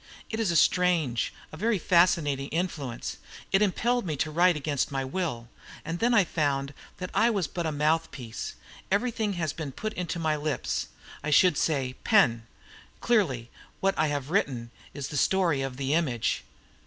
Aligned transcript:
It 0.31 0.39
is 0.39 0.49
a 0.49 0.55
strange, 0.55 1.31
a 1.51 1.57
very 1.57 1.77
fascinating 1.77 2.47
influence. 2.47 3.17
It 3.51 3.61
impelled 3.61 4.03
me 4.03 4.15
to 4.15 4.31
write 4.31 4.55
against 4.55 4.91
my 4.91 5.05
will; 5.05 5.47
and 5.85 5.99
then 5.99 6.11
I 6.11 6.23
found 6.23 6.73
that 6.97 7.11
I 7.13 7.29
was 7.29 7.45
but 7.45 7.67
a 7.67 7.71
mouthpiece. 7.71 8.55
Everything 8.89 9.33
has 9.33 9.53
been 9.53 9.71
put 9.71 9.93
into 9.93 10.17
my 10.17 10.35
lips 10.35 10.87
I 11.23 11.29
should 11.29 11.55
say, 11.55 11.97
pen. 12.03 12.47
Clearly, 12.99 13.51
what 13.79 13.93
I 13.95 14.07
have 14.07 14.31
written 14.31 14.71
is 14.91 15.09
the 15.09 15.17
story 15.17 15.61
of 15.61 15.77
the 15.77 15.93
image." 15.93 16.45